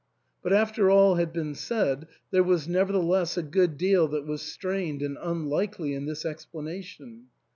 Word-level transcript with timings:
But 0.41 0.51
after 0.51 0.89
all 0.89 1.17
had 1.17 1.31
been 1.31 1.53
said, 1.53 2.07
there 2.31 2.41
was 2.41 2.67
nevertheless 2.67 3.37
a 3.37 3.43
good 3.43 3.77
deal 3.77 4.07
that 4.07 4.25
was 4.25 4.41
strained 4.41 5.03
and 5.03 5.15
unlikely 5.21 5.93
in 5.93 6.07
this 6.07 6.25
explanation. 6.25 7.27